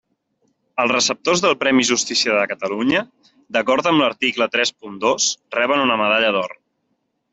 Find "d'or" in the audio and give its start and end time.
6.39-6.57